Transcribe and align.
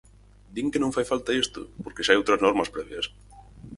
Din 0.55 0.67
que 0.71 0.81
non 0.83 0.95
fai 0.95 1.05
falta 1.11 1.37
isto 1.43 1.59
porque 1.83 2.03
xa 2.05 2.09
hai 2.11 2.17
outras 2.19 2.41
normas 2.45 2.71
previas. 2.75 3.05